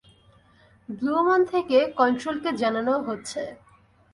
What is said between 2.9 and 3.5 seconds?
হচ্ছে।